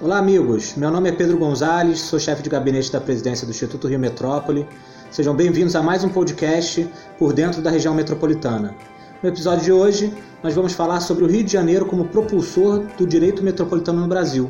Olá, 0.00 0.18
amigos. 0.18 0.76
Meu 0.76 0.92
nome 0.92 1.08
é 1.08 1.12
Pedro 1.12 1.36
Gonzalez, 1.36 1.98
sou 1.98 2.20
chefe 2.20 2.40
de 2.40 2.48
gabinete 2.48 2.92
da 2.92 3.00
presidência 3.00 3.44
do 3.44 3.50
Instituto 3.50 3.88
Rio 3.88 3.98
Metrópole. 3.98 4.64
Sejam 5.10 5.34
bem-vindos 5.34 5.74
a 5.74 5.82
mais 5.82 6.04
um 6.04 6.08
podcast 6.08 6.88
por 7.18 7.32
dentro 7.32 7.60
da 7.60 7.68
região 7.68 7.92
metropolitana. 7.92 8.76
No 9.20 9.28
episódio 9.28 9.64
de 9.64 9.72
hoje, 9.72 10.14
nós 10.40 10.54
vamos 10.54 10.72
falar 10.72 11.00
sobre 11.00 11.24
o 11.24 11.26
Rio 11.26 11.42
de 11.42 11.52
Janeiro 11.52 11.84
como 11.84 12.04
propulsor 12.04 12.84
do 12.96 13.04
direito 13.04 13.42
metropolitano 13.42 14.00
no 14.00 14.06
Brasil. 14.06 14.48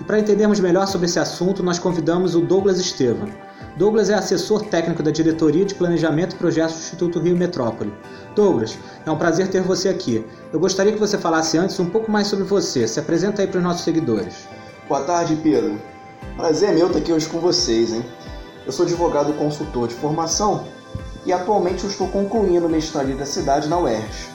E 0.00 0.02
para 0.02 0.18
entendermos 0.18 0.58
melhor 0.58 0.88
sobre 0.88 1.06
esse 1.06 1.20
assunto, 1.20 1.62
nós 1.62 1.78
convidamos 1.78 2.34
o 2.34 2.40
Douglas 2.40 2.80
Estevam. 2.80 3.28
Douglas 3.76 4.10
é 4.10 4.14
assessor 4.14 4.64
técnico 4.64 5.04
da 5.04 5.12
Diretoria 5.12 5.64
de 5.64 5.76
Planejamento 5.76 6.34
e 6.34 6.38
Projetos 6.38 6.74
do 6.74 6.80
Instituto 6.80 7.20
Rio 7.20 7.36
Metrópole. 7.36 7.94
Douglas, 8.34 8.76
é 9.06 9.10
um 9.10 9.16
prazer 9.16 9.46
ter 9.46 9.62
você 9.62 9.88
aqui. 9.88 10.26
Eu 10.52 10.58
gostaria 10.58 10.92
que 10.92 10.98
você 10.98 11.16
falasse 11.16 11.56
antes 11.56 11.78
um 11.78 11.86
pouco 11.86 12.10
mais 12.10 12.26
sobre 12.26 12.44
você. 12.44 12.88
Se 12.88 12.98
apresenta 12.98 13.40
aí 13.40 13.46
para 13.46 13.58
os 13.58 13.64
nossos 13.64 13.84
seguidores. 13.84 14.48
Boa 14.90 15.04
tarde, 15.04 15.36
Pedro. 15.36 15.80
Prazer 16.36 16.70
é 16.70 16.72
meu 16.72 16.88
estar 16.88 16.98
aqui 16.98 17.12
hoje 17.12 17.28
com 17.28 17.38
vocês, 17.38 17.92
hein? 17.92 18.04
Eu 18.66 18.72
sou 18.72 18.84
advogado 18.84 19.32
consultor 19.34 19.86
de 19.86 19.94
formação 19.94 20.66
e 21.24 21.32
atualmente 21.32 21.84
eu 21.84 21.90
estou 21.90 22.08
concluindo 22.08 22.66
minha 22.66 22.80
estadia 22.80 23.14
da 23.14 23.24
cidade 23.24 23.68
na 23.68 23.78
UERJ. 23.78 24.28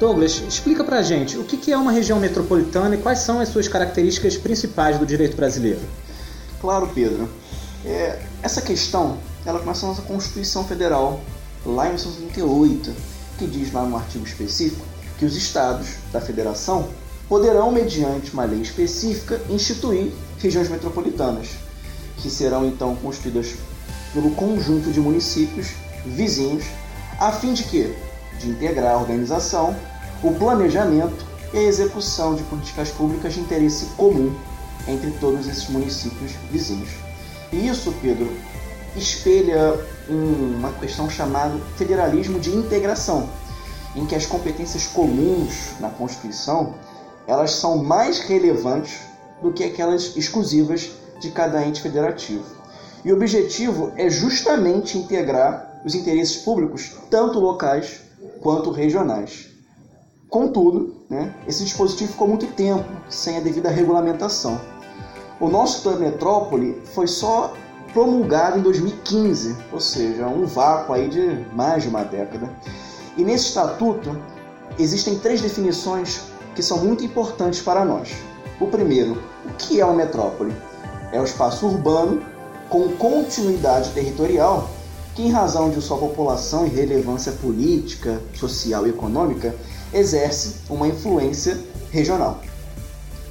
Douglas, 0.00 0.42
explica 0.48 0.82
pra 0.82 1.02
gente 1.02 1.36
o 1.36 1.44
que 1.44 1.70
é 1.70 1.76
uma 1.76 1.92
região 1.92 2.18
metropolitana 2.18 2.94
e 2.94 2.98
quais 2.98 3.18
são 3.18 3.40
as 3.40 3.50
suas 3.50 3.68
características 3.68 4.38
principais 4.38 4.98
do 4.98 5.04
direito 5.04 5.36
brasileiro. 5.36 5.82
Claro, 6.62 6.88
Pedro. 6.94 7.28
É, 7.84 8.22
essa 8.42 8.62
questão 8.62 9.18
ela 9.44 9.58
começa 9.58 9.82
na 9.82 9.92
nossa 9.92 10.00
Constituição 10.00 10.64
Federal, 10.64 11.20
lá 11.66 11.88
em 11.88 11.92
1938, 11.92 12.90
que 13.38 13.46
diz 13.46 13.70
lá 13.70 13.84
no 13.84 13.98
artigo 13.98 14.24
específico 14.24 14.82
que 15.18 15.26
os 15.26 15.36
estados 15.36 15.88
da 16.10 16.22
federação 16.22 16.88
poderão, 17.28 17.70
mediante 17.70 18.32
uma 18.32 18.44
lei 18.44 18.60
específica, 18.60 19.40
instituir 19.48 20.12
regiões 20.38 20.68
metropolitanas, 20.68 21.50
que 22.18 22.30
serão 22.30 22.66
então 22.66 22.94
constituídas 22.96 23.54
pelo 24.12 24.30
conjunto 24.32 24.92
de 24.92 25.00
municípios 25.00 25.68
vizinhos, 26.04 26.64
a 27.18 27.32
fim 27.32 27.52
de 27.52 27.64
que? 27.64 27.94
De 28.38 28.48
integrar 28.50 28.94
a 28.94 28.98
organização, 28.98 29.74
o 30.22 30.32
planejamento 30.34 31.24
e 31.52 31.58
a 31.58 31.62
execução 31.62 32.34
de 32.34 32.42
políticas 32.44 32.90
públicas 32.90 33.34
de 33.34 33.40
interesse 33.40 33.86
comum 33.96 34.34
entre 34.86 35.10
todos 35.12 35.46
esses 35.46 35.68
municípios 35.68 36.32
vizinhos. 36.50 36.90
E 37.52 37.68
isso, 37.68 37.94
Pedro, 38.02 38.30
espelha 38.96 39.78
uma 40.08 40.72
questão 40.72 41.08
chamada 41.08 41.58
federalismo 41.76 42.38
de 42.38 42.50
integração, 42.50 43.28
em 43.94 44.04
que 44.04 44.14
as 44.14 44.26
competências 44.26 44.86
comuns 44.86 45.78
na 45.80 45.88
Constituição 45.88 46.74
elas 47.26 47.52
são 47.52 47.82
mais 47.82 48.18
relevantes 48.20 49.00
do 49.42 49.52
que 49.52 49.64
aquelas 49.64 50.16
exclusivas 50.16 50.90
de 51.20 51.30
cada 51.30 51.64
ente 51.64 51.80
federativo. 51.80 52.44
E 53.04 53.12
o 53.12 53.16
objetivo 53.16 53.92
é 53.96 54.08
justamente 54.08 54.96
integrar 54.96 55.82
os 55.84 55.94
interesses 55.94 56.36
públicos, 56.36 56.92
tanto 57.10 57.38
locais 57.38 58.00
quanto 58.40 58.70
regionais. 58.70 59.50
Contudo, 60.28 60.94
né, 61.08 61.34
esse 61.46 61.62
dispositivo 61.62 62.12
ficou 62.12 62.26
muito 62.26 62.46
tempo 62.48 62.88
sem 63.08 63.36
a 63.36 63.40
devida 63.40 63.68
regulamentação. 63.68 64.60
O 65.38 65.48
nosso 65.48 65.82
plano 65.82 66.00
metrópole 66.00 66.80
foi 66.94 67.06
só 67.06 67.52
promulgado 67.92 68.58
em 68.58 68.62
2015, 68.62 69.56
ou 69.72 69.78
seja, 69.78 70.26
um 70.26 70.46
vácuo 70.46 70.94
aí 70.94 71.08
de 71.08 71.46
mais 71.54 71.82
de 71.82 71.88
uma 71.88 72.02
década. 72.02 72.50
E 73.16 73.22
nesse 73.22 73.48
estatuto 73.48 74.16
existem 74.78 75.18
três 75.18 75.40
definições 75.40 76.22
que 76.54 76.62
são 76.62 76.78
muito 76.78 77.04
importantes 77.04 77.60
para 77.60 77.84
nós. 77.84 78.10
O 78.60 78.66
primeiro, 78.66 79.22
o 79.44 79.52
que 79.58 79.80
é 79.80 79.84
uma 79.84 79.94
metrópole? 79.94 80.54
É 81.12 81.20
o 81.20 81.24
espaço 81.24 81.66
urbano 81.66 82.22
com 82.68 82.88
continuidade 82.96 83.90
territorial 83.90 84.70
que, 85.14 85.22
em 85.22 85.30
razão 85.30 85.70
de 85.70 85.80
sua 85.80 85.96
população 85.96 86.66
e 86.66 86.70
relevância 86.70 87.32
política, 87.32 88.20
social 88.34 88.86
e 88.86 88.90
econômica, 88.90 89.54
exerce 89.92 90.56
uma 90.68 90.88
influência 90.88 91.58
regional. 91.90 92.40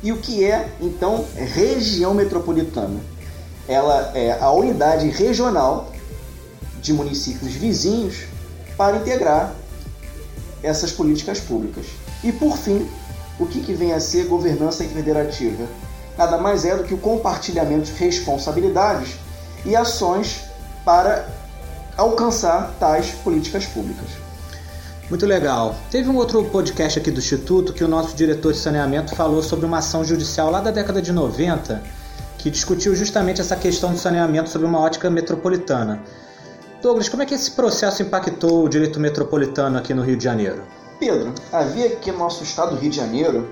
E 0.01 0.11
o 0.11 0.17
que 0.17 0.43
é, 0.43 0.69
então, 0.81 1.25
região 1.35 2.13
metropolitana? 2.13 2.99
Ela 3.67 4.11
é 4.13 4.37
a 4.39 4.51
unidade 4.51 5.07
regional 5.09 5.91
de 6.81 6.93
municípios 6.93 7.53
vizinhos 7.53 8.25
para 8.75 8.97
integrar 8.97 9.53
essas 10.61 10.91
políticas 10.91 11.39
públicas. 11.39 11.85
E, 12.23 12.31
por 12.31 12.57
fim, 12.57 12.87
o 13.39 13.45
que, 13.45 13.61
que 13.61 13.73
vem 13.73 13.93
a 13.93 13.99
ser 13.99 14.25
governança 14.25 14.83
federativa? 14.83 15.65
Nada 16.17 16.37
mais 16.37 16.65
é 16.65 16.75
do 16.75 16.83
que 16.83 16.93
o 16.93 16.97
compartilhamento 16.97 17.91
de 17.91 17.93
responsabilidades 17.93 19.15
e 19.65 19.75
ações 19.75 20.41
para 20.85 21.27
alcançar 21.97 22.75
tais 22.79 23.11
políticas 23.23 23.65
públicas. 23.65 24.07
Muito 25.09 25.25
legal. 25.25 25.75
Teve 25.91 26.09
um 26.09 26.15
outro 26.15 26.43
podcast 26.45 26.97
aqui 26.99 27.11
do 27.11 27.19
Instituto 27.19 27.73
que 27.73 27.83
o 27.83 27.87
nosso 27.87 28.15
diretor 28.15 28.53
de 28.53 28.59
saneamento 28.59 29.15
falou 29.15 29.43
sobre 29.43 29.65
uma 29.65 29.79
ação 29.79 30.03
judicial 30.03 30.49
lá 30.49 30.61
da 30.61 30.71
década 30.71 31.01
de 31.01 31.11
90 31.11 31.81
que 32.37 32.49
discutiu 32.49 32.95
justamente 32.95 33.39
essa 33.39 33.55
questão 33.55 33.93
do 33.93 33.97
saneamento 33.97 34.49
sob 34.49 34.65
uma 34.65 34.79
ótica 34.79 35.09
metropolitana. 35.09 36.01
Douglas, 36.81 37.07
como 37.07 37.23
é 37.23 37.25
que 37.25 37.33
esse 37.33 37.51
processo 37.51 38.01
impactou 38.01 38.65
o 38.65 38.69
direito 38.69 38.99
metropolitano 38.99 39.77
aqui 39.77 39.93
no 39.93 40.01
Rio 40.01 40.17
de 40.17 40.23
Janeiro? 40.25 40.61
Pedro, 40.99 41.33
havia 41.51 41.87
aqui 41.87 42.11
no 42.11 42.19
nosso 42.19 42.43
estado 42.43 42.71
do 42.71 42.81
Rio 42.81 42.89
de 42.89 42.97
Janeiro 42.97 43.49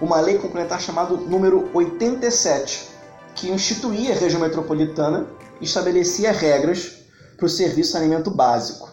uma 0.00 0.20
lei 0.20 0.38
complementar 0.38 0.80
chamada 0.80 1.14
número 1.14 1.70
87, 1.72 2.88
que 3.34 3.50
instituía 3.50 4.12
a 4.12 4.16
região 4.16 4.40
metropolitana 4.40 5.26
e 5.60 5.64
estabelecia 5.64 6.32
regras 6.32 6.92
para 7.36 7.46
o 7.46 7.48
serviço 7.48 7.92
de 7.92 7.98
saneamento 7.98 8.30
básico. 8.30 8.90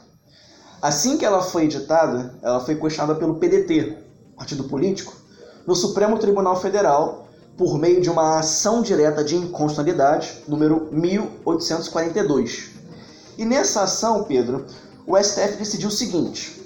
Assim 0.81 1.17
que 1.17 1.25
ela 1.25 1.41
foi 1.41 1.65
editada, 1.65 2.37
ela 2.41 2.59
foi 2.59 2.75
questionada 2.75 3.17
pelo 3.17 3.35
PDT, 3.35 3.97
partido 4.37 4.65
político, 4.65 5.13
no 5.65 5.75
Supremo 5.75 6.17
Tribunal 6.19 6.59
Federal 6.59 7.27
por 7.57 7.77
meio 7.77 8.01
de 8.01 8.09
uma 8.09 8.39
ação 8.39 8.81
direta 8.81 9.23
de 9.23 9.35
inconstitucionalidade, 9.35 10.43
número 10.47 10.89
1842. 10.91 12.71
E 13.37 13.45
nessa 13.45 13.83
ação, 13.83 14.23
Pedro, 14.23 14.65
o 15.05 15.17
STF 15.17 15.57
decidiu 15.57 15.89
o 15.89 15.91
seguinte: 15.91 16.62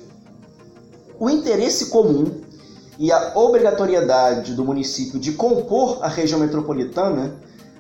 o 1.20 1.30
interesse 1.30 1.88
comum 1.88 2.42
e 3.00 3.12
a 3.12 3.34
obrigatoriedade 3.36 4.54
do 4.54 4.64
município 4.64 5.20
de 5.20 5.34
compor 5.34 6.00
a 6.02 6.08
região 6.08 6.40
metropolitana 6.40 7.36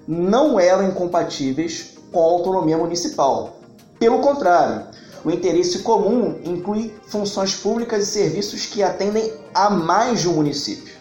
não 0.07 0.59
eram 0.59 0.87
incompatíveis 0.87 1.97
com 2.11 2.19
a 2.19 2.23
autonomia 2.23 2.77
municipal. 2.77 3.57
Pelo 3.99 4.19
contrário, 4.19 4.87
o 5.25 5.31
interesse 5.31 5.79
comum 5.79 6.39
inclui 6.43 6.93
funções 7.07 7.55
públicas 7.55 8.03
e 8.03 8.11
serviços 8.11 8.65
que 8.65 8.81
atendem 8.81 9.33
a 9.53 9.69
mais 9.69 10.21
de 10.21 10.29
um 10.29 10.33
município. 10.33 10.93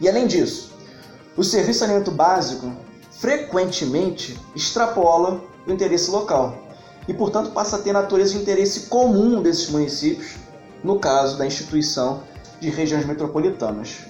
E 0.00 0.08
além 0.08 0.26
disso, 0.26 0.72
o 1.36 1.44
serviço 1.44 1.72
de 1.72 1.78
saneamento 1.78 2.10
básico 2.10 2.72
frequentemente 3.20 4.38
extrapola 4.54 5.40
o 5.66 5.72
interesse 5.72 6.10
local 6.10 6.56
e, 7.06 7.12
portanto, 7.12 7.50
passa 7.50 7.76
a 7.76 7.78
ter 7.80 7.92
natureza 7.92 8.32
de 8.32 8.38
interesse 8.38 8.86
comum 8.86 9.42
desses 9.42 9.68
municípios 9.68 10.36
no 10.84 10.98
caso 10.98 11.38
da 11.38 11.46
instituição 11.46 12.20
de 12.60 12.68
regiões 12.68 13.06
metropolitanas. 13.06 14.00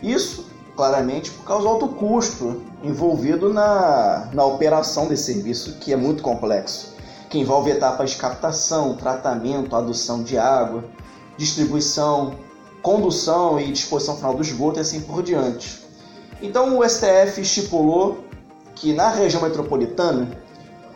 Isso, 0.00 0.46
claramente, 0.76 1.30
por 1.32 1.44
causa 1.44 1.64
do 1.64 1.68
alto 1.68 1.88
custo 1.88 2.62
envolvido 2.82 3.52
na, 3.52 4.28
na 4.32 4.44
operação 4.44 5.08
desse 5.08 5.34
serviço, 5.34 5.78
que 5.80 5.92
é 5.92 5.96
muito 5.96 6.22
complexo, 6.22 6.94
que 7.28 7.38
envolve 7.38 7.70
etapas 7.70 8.10
de 8.10 8.16
captação, 8.16 8.96
tratamento, 8.96 9.74
adução 9.74 10.22
de 10.22 10.38
água, 10.38 10.84
distribuição, 11.36 12.34
condução 12.80 13.58
e 13.58 13.72
disposição 13.72 14.16
final 14.16 14.34
do 14.34 14.42
esgoto 14.42 14.78
e 14.78 14.80
assim 14.80 15.00
por 15.00 15.22
diante. 15.22 15.82
Então 16.40 16.78
o 16.78 16.88
STF 16.88 17.40
estipulou 17.40 18.24
que 18.74 18.92
na 18.92 19.08
região 19.08 19.42
metropolitana 19.42 20.28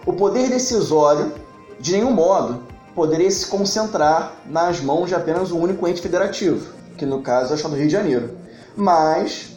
o 0.04 0.12
poder 0.12 0.48
decisório 0.48 1.32
de 1.81 1.92
nenhum 1.92 2.10
modo 2.10 2.67
poderia 2.98 3.30
se 3.30 3.46
concentrar 3.46 4.42
nas 4.44 4.80
mãos 4.80 5.06
de 5.06 5.14
apenas 5.14 5.52
um 5.52 5.60
único 5.60 5.86
ente 5.86 6.02
federativo, 6.02 6.74
que 6.96 7.06
no 7.06 7.22
caso 7.22 7.50
é 7.50 7.52
o 7.52 7.54
Estado 7.54 7.70
do 7.70 7.76
Rio 7.76 7.86
de 7.86 7.92
Janeiro, 7.92 8.36
mas 8.74 9.50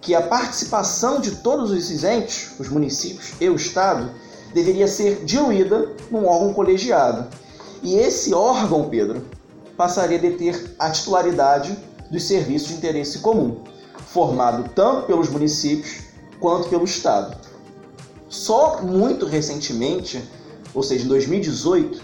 que 0.00 0.14
a 0.14 0.22
participação 0.22 1.20
de 1.20 1.32
todos 1.32 1.72
esses 1.72 2.04
entes, 2.04 2.52
os 2.56 2.68
municípios 2.68 3.32
e 3.40 3.48
o 3.48 3.56
Estado, 3.56 4.12
deveria 4.54 4.86
ser 4.86 5.24
diluída 5.24 5.88
num 6.08 6.24
órgão 6.24 6.54
colegiado. 6.54 7.26
E 7.82 7.96
esse 7.96 8.32
órgão, 8.32 8.88
Pedro, 8.88 9.24
passaria 9.76 10.16
a 10.16 10.20
deter 10.20 10.76
a 10.78 10.88
titularidade 10.88 11.76
dos 12.12 12.22
serviços 12.22 12.68
de 12.68 12.74
interesse 12.74 13.18
comum, 13.18 13.64
formado 14.06 14.70
tanto 14.72 15.08
pelos 15.08 15.28
municípios 15.28 16.04
quanto 16.38 16.68
pelo 16.68 16.84
Estado. 16.84 17.36
Só 18.28 18.82
muito 18.82 19.26
recentemente, 19.26 20.22
ou 20.72 20.84
seja, 20.84 21.04
em 21.04 21.08
2018, 21.08 22.03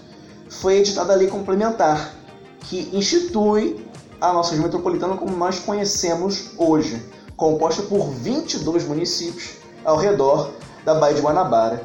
foi 0.51 0.79
editada 0.79 1.13
a 1.13 1.17
lei 1.17 1.29
complementar, 1.29 2.15
que 2.63 2.91
institui 2.93 3.87
a 4.21 4.33
nossa 4.33 4.51
região 4.51 4.67
metropolitana 4.67 5.17
como 5.17 5.35
nós 5.37 5.61
conhecemos 5.61 6.51
hoje, 6.59 7.01
composta 7.37 7.83
por 7.83 8.11
22 8.11 8.85
municípios 8.85 9.53
ao 9.85 9.97
redor 9.97 10.51
da 10.85 10.95
Baía 10.95 11.15
de 11.15 11.23
Guanabara. 11.23 11.81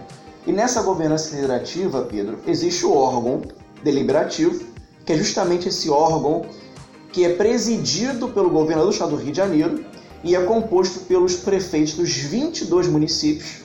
E 0.46 0.52
nessa 0.52 0.82
governança 0.82 1.30
federativa, 1.30 2.02
Pedro, 2.02 2.40
existe 2.46 2.86
o 2.86 2.94
órgão 2.94 3.44
deliberativo, 3.84 4.66
que 5.06 5.14
é 5.14 5.18
justamente 5.18 5.70
esse 5.70 5.90
órgão 5.90 6.46
que 7.12 7.24
é 7.24 7.34
presidido 7.34 8.28
pelo 8.30 8.50
governador 8.50 8.90
do 8.90 8.94
estado 8.94 9.12
do 9.12 9.18
Rio 9.18 9.32
de 9.32 9.38
Janeiro 9.38 9.86
e 10.24 10.36
é 10.36 10.44
composto 10.44 11.02
pelos 11.02 11.36
prefeitos 11.36 11.94
dos 11.94 12.12
22 12.12 12.88
municípios, 12.88 13.62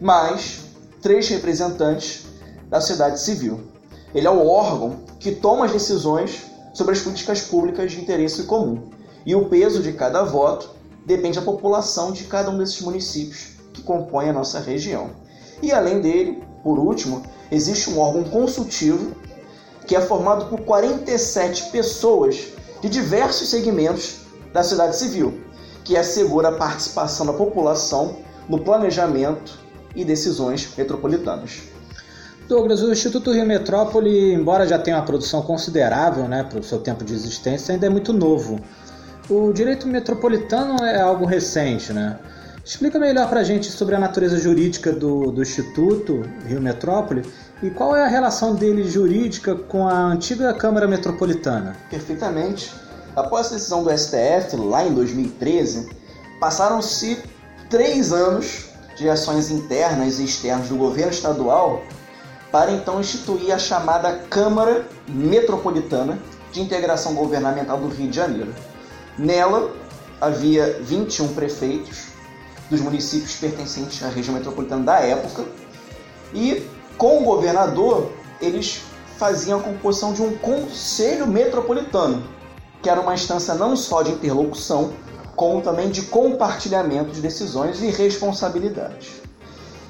mais 0.00 0.60
três 1.02 1.28
representantes 1.28 2.24
da 2.70 2.80
sociedade 2.80 3.20
civil. 3.20 3.75
Ele 4.16 4.26
é 4.26 4.30
o 4.30 4.46
órgão 4.48 5.00
que 5.20 5.30
toma 5.30 5.66
as 5.66 5.72
decisões 5.72 6.46
sobre 6.72 6.94
as 6.94 7.00
políticas 7.00 7.42
públicas 7.42 7.92
de 7.92 8.00
interesse 8.00 8.44
comum. 8.44 8.88
E 9.26 9.34
o 9.34 9.50
peso 9.50 9.82
de 9.82 9.92
cada 9.92 10.22
voto 10.22 10.70
depende 11.04 11.38
da 11.38 11.44
população 11.44 12.12
de 12.12 12.24
cada 12.24 12.50
um 12.50 12.56
desses 12.56 12.80
municípios 12.80 13.48
que 13.74 13.82
compõem 13.82 14.30
a 14.30 14.32
nossa 14.32 14.58
região. 14.58 15.10
E 15.62 15.70
além 15.70 16.00
dele, 16.00 16.42
por 16.64 16.78
último, 16.78 17.24
existe 17.52 17.90
um 17.90 17.98
órgão 17.98 18.24
consultivo 18.24 19.14
que 19.86 19.94
é 19.94 20.00
formado 20.00 20.46
por 20.46 20.62
47 20.62 21.64
pessoas 21.70 22.54
de 22.80 22.88
diversos 22.88 23.50
segmentos 23.50 24.20
da 24.50 24.62
sociedade 24.62 24.96
civil, 24.96 25.42
que 25.84 25.94
assegura 25.94 26.48
a 26.48 26.56
participação 26.56 27.26
da 27.26 27.34
população 27.34 28.16
no 28.48 28.60
planejamento 28.60 29.58
e 29.94 30.06
decisões 30.06 30.66
metropolitanas. 30.74 31.75
Douglas, 32.48 32.80
o 32.80 32.92
Instituto 32.92 33.32
Rio 33.32 33.44
Metrópole, 33.44 34.32
embora 34.32 34.66
já 34.66 34.78
tenha 34.78 34.96
uma 34.96 35.04
produção 35.04 35.42
considerável 35.42 36.28
né, 36.28 36.44
para 36.44 36.60
o 36.60 36.62
seu 36.62 36.78
tempo 36.78 37.04
de 37.04 37.12
existência, 37.12 37.74
ainda 37.74 37.86
é 37.86 37.88
muito 37.88 38.12
novo. 38.12 38.60
O 39.28 39.52
direito 39.52 39.88
metropolitano 39.88 40.84
é 40.84 41.00
algo 41.00 41.24
recente, 41.24 41.92
né? 41.92 42.16
Explica 42.64 42.98
melhor 42.98 43.28
para 43.28 43.40
a 43.40 43.44
gente 43.44 43.70
sobre 43.70 43.96
a 43.96 43.98
natureza 43.98 44.38
jurídica 44.38 44.92
do, 44.92 45.32
do 45.32 45.42
Instituto 45.42 46.22
Rio 46.46 46.60
Metrópole 46.60 47.22
e 47.62 47.70
qual 47.70 47.96
é 47.96 48.04
a 48.04 48.08
relação 48.08 48.54
dele 48.54 48.84
jurídica 48.84 49.54
com 49.54 49.88
a 49.88 49.98
antiga 50.12 50.52
Câmara 50.54 50.86
Metropolitana. 50.86 51.76
Perfeitamente. 51.90 52.72
Após 53.16 53.48
a 53.48 53.54
decisão 53.54 53.82
do 53.82 53.90
STF, 53.90 54.56
lá 54.56 54.84
em 54.84 54.94
2013, 54.94 55.88
passaram-se 56.38 57.18
três 57.68 58.12
anos 58.12 58.66
de 58.96 59.08
ações 59.08 59.50
internas 59.50 60.20
e 60.20 60.24
externas 60.24 60.68
do 60.68 60.76
governo 60.76 61.12
estadual 61.12 61.82
para 62.56 62.72
então 62.72 62.98
instituir 62.98 63.54
a 63.54 63.58
chamada 63.58 64.10
Câmara 64.30 64.88
Metropolitana 65.06 66.18
de 66.50 66.62
Integração 66.62 67.14
Governamental 67.14 67.76
do 67.76 67.88
Rio 67.88 68.08
de 68.08 68.16
Janeiro. 68.16 68.54
Nela 69.18 69.74
havia 70.18 70.78
21 70.80 71.34
prefeitos, 71.34 72.06
dos 72.70 72.80
municípios 72.80 73.36
pertencentes 73.36 74.02
à 74.02 74.08
região 74.08 74.34
metropolitana 74.34 74.82
da 74.84 75.00
época. 75.00 75.44
E 76.32 76.66
com 76.96 77.20
o 77.20 77.24
governador, 77.24 78.10
eles 78.40 78.80
faziam 79.18 79.60
a 79.60 79.62
composição 79.62 80.14
de 80.14 80.22
um 80.22 80.34
conselho 80.38 81.26
metropolitano, 81.26 82.24
que 82.80 82.88
era 82.88 83.02
uma 83.02 83.12
instância 83.12 83.52
não 83.52 83.76
só 83.76 84.00
de 84.00 84.12
interlocução, 84.12 84.94
como 85.36 85.60
também 85.60 85.90
de 85.90 86.00
compartilhamento 86.00 87.10
de 87.10 87.20
decisões 87.20 87.82
e 87.82 87.90
responsabilidades. 87.90 89.25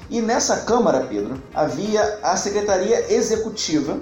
E 0.09 0.21
nessa 0.21 0.61
Câmara, 0.61 1.01
Pedro, 1.01 1.41
havia 1.53 2.19
a 2.23 2.37
Secretaria 2.37 3.13
Executiva, 3.13 3.99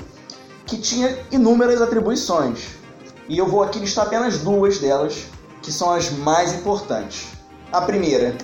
que 0.65 0.77
tinha 0.77 1.17
inúmeras 1.31 1.81
atribuições. 1.81 2.75
E 3.27 3.37
eu 3.37 3.47
vou 3.47 3.63
aqui 3.63 3.79
listar 3.79 4.05
apenas 4.05 4.37
duas 4.39 4.77
delas, 4.77 5.25
que 5.63 5.71
são 5.71 5.91
as 5.91 6.11
mais 6.11 6.53
importantes. 6.53 7.29
A 7.71 7.81
primeira 7.81 8.37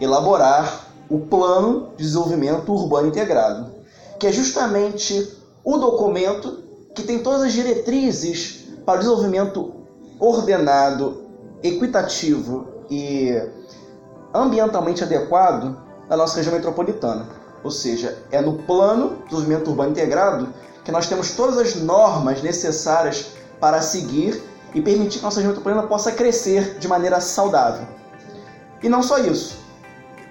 elaborar 0.00 0.86
o 1.08 1.18
Plano 1.18 1.90
de 1.96 2.04
Desenvolvimento 2.04 2.72
Urbano 2.72 3.08
Integrado, 3.08 3.72
que 4.18 4.28
é 4.28 4.32
justamente 4.32 5.36
o 5.64 5.76
documento 5.78 6.62
que 6.94 7.02
tem 7.02 7.18
todas 7.18 7.42
as 7.42 7.52
diretrizes 7.52 8.68
para 8.86 8.96
o 8.96 8.98
desenvolvimento 8.98 9.74
ordenado, 10.20 11.24
equitativo 11.62 12.68
e 12.88 13.34
ambientalmente 14.32 15.02
adequado 15.02 15.89
da 16.10 16.16
nossa 16.16 16.36
região 16.36 16.52
metropolitana. 16.52 17.28
Ou 17.62 17.70
seja, 17.70 18.18
é 18.32 18.40
no 18.40 18.54
Plano 18.64 19.10
de 19.10 19.24
Desenvolvimento 19.24 19.68
Urbano 19.68 19.90
Integrado 19.92 20.52
que 20.84 20.90
nós 20.90 21.06
temos 21.06 21.30
todas 21.30 21.56
as 21.56 21.76
normas 21.76 22.42
necessárias 22.42 23.28
para 23.60 23.80
seguir 23.80 24.42
e 24.74 24.80
permitir 24.82 25.18
que 25.18 25.24
nossa 25.24 25.36
região 25.36 25.52
metropolitana 25.52 25.86
possa 25.86 26.10
crescer 26.10 26.78
de 26.78 26.88
maneira 26.88 27.20
saudável. 27.20 27.86
E 28.82 28.88
não 28.88 29.02
só 29.02 29.18
isso, 29.18 29.58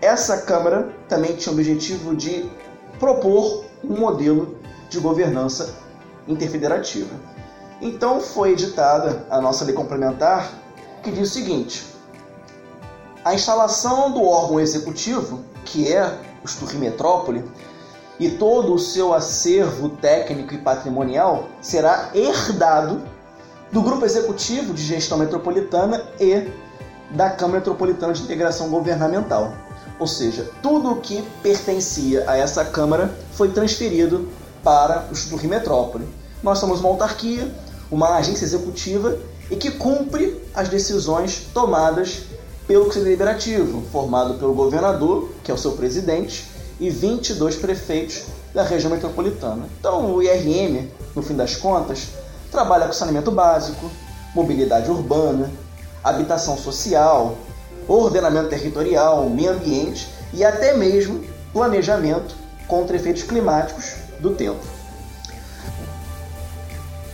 essa 0.01 0.39
Câmara 0.39 0.89
também 1.07 1.35
tinha 1.35 1.53
o 1.53 1.55
objetivo 1.55 2.15
de 2.15 2.51
propor 2.99 3.63
um 3.83 3.97
modelo 3.97 4.57
de 4.89 4.99
governança 4.99 5.75
interfederativa. 6.27 7.15
Então 7.81 8.19
foi 8.19 8.51
editada 8.51 9.25
a 9.29 9.39
nossa 9.39 9.63
lei 9.63 9.73
complementar 9.73 10.51
que 11.03 11.11
diz 11.11 11.29
o 11.29 11.33
seguinte: 11.33 11.85
a 13.23 13.33
instalação 13.33 14.11
do 14.11 14.23
órgão 14.23 14.59
executivo, 14.59 15.45
que 15.71 15.91
é 15.91 16.17
o 16.43 16.47
Sturri 16.47 16.77
Metrópole, 16.77 17.43
e 18.19 18.29
todo 18.29 18.73
o 18.73 18.79
seu 18.79 19.13
acervo 19.13 19.89
técnico 19.89 20.53
e 20.53 20.57
patrimonial 20.57 21.47
será 21.61 22.09
herdado 22.13 23.01
do 23.71 23.81
Grupo 23.81 24.03
Executivo 24.03 24.73
de 24.73 24.83
Gestão 24.83 25.17
Metropolitana 25.17 26.03
e 26.19 26.49
da 27.11 27.29
Câmara 27.29 27.59
Metropolitana 27.59 28.13
de 28.13 28.23
Integração 28.23 28.69
Governamental. 28.69 29.53
Ou 29.97 30.07
seja, 30.07 30.49
tudo 30.61 30.91
o 30.91 30.95
que 30.97 31.21
pertencia 31.41 32.25
a 32.27 32.35
essa 32.35 32.65
Câmara 32.65 33.13
foi 33.33 33.51
transferido 33.51 34.27
para 34.63 35.07
o 35.31 35.35
Rio 35.35 35.49
Metrópole. 35.49 36.07
Nós 36.43 36.57
somos 36.57 36.79
uma 36.79 36.89
autarquia, 36.89 37.49
uma 37.91 38.17
agência 38.17 38.43
executiva 38.43 39.17
e 39.49 39.55
que 39.55 39.71
cumpre 39.71 40.41
as 40.53 40.67
decisões 40.67 41.47
tomadas 41.53 42.23
pelo 42.69 42.85
Conselho 42.85 43.05
Deliberativo, 43.05 43.81
formado 43.91 44.35
pelo 44.35 44.53
governador, 44.53 45.27
que 45.43 45.49
é 45.49 45.53
o 45.55 45.57
seu 45.57 45.71
presidente, 45.71 46.45
e 46.79 46.87
22 46.87 47.55
prefeitos 47.55 48.25
da 48.53 48.61
região 48.61 48.91
metropolitana. 48.91 49.65
Então, 49.79 50.13
o 50.13 50.21
IRM, 50.21 50.87
no 51.15 51.23
fim 51.23 51.35
das 51.35 51.55
contas, 51.55 52.09
trabalha 52.51 52.85
com 52.85 52.93
saneamento 52.93 53.31
básico, 53.31 53.89
mobilidade 54.35 54.87
urbana, 54.87 55.49
habitação 56.03 56.55
social, 56.59 57.35
ordenamento 57.87 58.49
territorial, 58.49 59.27
meio 59.31 59.53
ambiente 59.53 60.07
e 60.31 60.45
até 60.45 60.77
mesmo 60.77 61.23
planejamento 61.51 62.35
contra 62.67 62.97
efeitos 62.97 63.23
climáticos 63.23 63.95
do 64.19 64.35
tempo. 64.35 64.78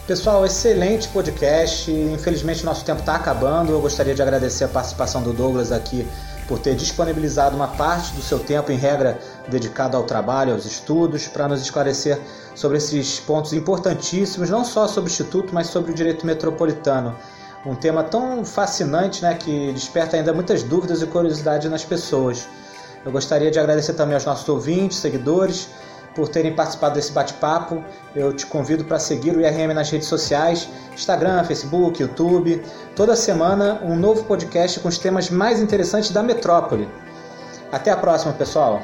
Pessoal, 0.08 0.46
excelente 0.46 1.08
podcast. 1.08 1.92
Infelizmente, 1.92 2.64
nosso 2.64 2.86
tempo 2.86 3.00
está 3.00 3.16
acabando. 3.16 3.72
Eu 3.72 3.82
gostaria 3.82 4.14
de 4.14 4.22
agradecer 4.22 4.66
a 4.66 4.68
participação 4.68 5.24
do 5.24 5.34
Douglas 5.34 5.72
aqui 5.72 6.08
por 6.48 6.60
ter 6.60 6.76
disponibilizado 6.76 7.56
uma 7.56 7.70
parte 7.70 8.14
do 8.14 8.22
seu 8.22 8.38
tempo, 8.38 8.72
em 8.72 8.78
regra, 8.78 9.18
dedicado 9.48 9.98
ao 9.98 10.04
trabalho, 10.04 10.54
aos 10.54 10.64
estudos, 10.64 11.28
para 11.28 11.48
nos 11.48 11.60
esclarecer 11.60 12.20
sobre 12.54 12.78
esses 12.78 13.20
pontos 13.20 13.52
importantíssimos, 13.52 14.48
não 14.48 14.64
só 14.64 14.88
sobre 14.88 15.10
o 15.10 15.12
Instituto, 15.12 15.56
mas 15.56 15.68
sobre 15.68 15.92
o 15.92 15.96
direito 15.96 16.24
metropolitano 16.24 17.16
um 17.66 17.74
tema 17.74 18.04
tão 18.04 18.46
fascinante 18.46 19.24
né, 19.24 19.34
que 19.34 19.74
desperta 19.74 20.16
ainda 20.16 20.32
muitas 20.32 20.62
dúvidas 20.62 21.02
e 21.02 21.08
curiosidade 21.08 21.68
nas 21.68 21.84
pessoas. 21.84 22.48
Eu 23.04 23.12
gostaria 23.12 23.50
de 23.50 23.60
agradecer 23.60 23.94
também 23.94 24.14
aos 24.14 24.26
nossos 24.26 24.48
ouvintes, 24.48 25.00
seguidores, 25.00 25.70
por 26.16 26.30
terem 26.30 26.56
participado 26.56 26.96
desse 26.96 27.12
bate-papo. 27.12 27.84
Eu 28.16 28.34
te 28.34 28.46
convido 28.46 28.86
para 28.86 28.98
seguir 28.98 29.36
o 29.36 29.42
IRM 29.42 29.74
nas 29.74 29.90
redes 29.92 30.08
sociais, 30.08 30.68
Instagram, 30.94 31.44
Facebook, 31.44 32.02
YouTube. 32.02 32.64
Toda 32.96 33.16
semana 33.16 33.80
um 33.84 33.96
novo 33.96 34.24
podcast 34.24 34.80
com 34.80 34.88
os 34.88 34.98
temas 34.98 35.30
mais 35.30 35.60
interessantes 35.60 36.12
da 36.12 36.24
metrópole. 36.24 36.88
Até 37.72 37.92
a 37.92 37.98
próxima, 37.98 38.34
pessoal! 38.34 38.82